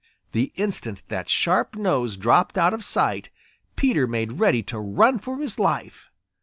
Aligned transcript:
The 0.31 0.51
instant 0.55 1.03
that 1.09 1.29
sharp 1.29 1.75
nose 1.75 2.17
dropped 2.17 2.57
out 2.57 2.73
of 2.73 2.83
sight, 2.83 3.29
Peter 3.75 4.07
made 4.07 4.39
ready 4.39 4.63
to 4.63 4.79
run 4.79 5.19
for 5.19 5.37
his 5.37 5.59
life. 5.59 6.09